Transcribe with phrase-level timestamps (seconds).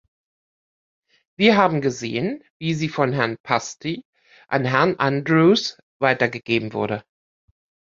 [1.37, 4.03] Wir haben gesehen, wie sie von Herrn Pasty
[4.47, 7.03] an Herrn Andrews weitergegeben wurde.